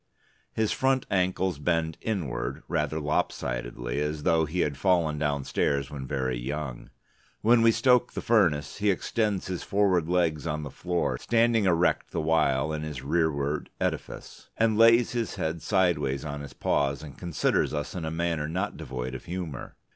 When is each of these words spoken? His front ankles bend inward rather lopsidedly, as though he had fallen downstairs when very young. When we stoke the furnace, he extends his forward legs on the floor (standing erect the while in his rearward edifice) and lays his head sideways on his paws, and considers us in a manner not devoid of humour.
His 0.51 0.71
front 0.71 1.05
ankles 1.11 1.59
bend 1.59 1.99
inward 2.01 2.63
rather 2.67 2.99
lopsidedly, 2.99 3.99
as 4.01 4.23
though 4.23 4.45
he 4.45 4.61
had 4.61 4.75
fallen 4.75 5.19
downstairs 5.19 5.91
when 5.91 6.07
very 6.07 6.39
young. 6.39 6.89
When 7.41 7.61
we 7.61 7.71
stoke 7.71 8.13
the 8.13 8.19
furnace, 8.23 8.77
he 8.77 8.89
extends 8.89 9.45
his 9.45 9.61
forward 9.61 10.09
legs 10.09 10.47
on 10.47 10.63
the 10.63 10.71
floor 10.71 11.19
(standing 11.19 11.65
erect 11.65 12.09
the 12.09 12.19
while 12.21 12.73
in 12.73 12.81
his 12.81 13.03
rearward 13.03 13.69
edifice) 13.79 14.49
and 14.57 14.75
lays 14.75 15.11
his 15.11 15.35
head 15.35 15.61
sideways 15.61 16.25
on 16.25 16.41
his 16.41 16.53
paws, 16.53 17.03
and 17.03 17.15
considers 17.15 17.71
us 17.71 17.93
in 17.93 18.03
a 18.03 18.09
manner 18.09 18.49
not 18.49 18.77
devoid 18.77 19.13
of 19.13 19.25
humour. 19.25 19.75